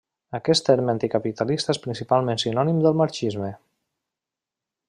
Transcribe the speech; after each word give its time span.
Aquest 0.37 0.63
terme 0.69 0.89
anticapitalista 0.93 1.75
és 1.75 1.81
principalment 1.85 2.43
sinònim 2.45 2.83
del 2.87 3.01
marxisme. 3.03 3.55